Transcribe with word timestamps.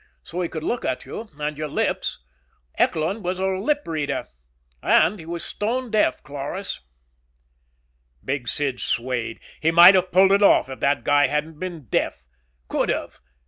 So 0.23 0.41
he 0.41 0.49
could 0.49 0.63
look 0.63 0.83
at 0.83 1.05
you 1.05 1.29
and 1.39 1.55
your 1.59 1.67
lips. 1.67 2.17
Eckland 2.79 3.21
was 3.23 3.37
a 3.37 3.45
lip 3.45 3.83
reader. 3.85 4.29
And 4.81 5.19
he 5.19 5.27
was 5.27 5.45
stone 5.45 5.91
deaf, 5.91 6.23
Cloras." 6.23 6.79
Big 8.25 8.47
Sid 8.47 8.79
swayed. 8.81 9.39
He 9.59 9.69
might 9.69 9.93
have 9.93 10.11
pulled 10.11 10.31
it 10.31 10.41
off 10.41 10.69
if 10.69 10.79
that 10.79 11.03
guy 11.03 11.27
hadn't 11.27 11.59
been 11.59 11.85
deaf. 11.85 12.23
Could 12.67 12.89
have. 12.89 13.19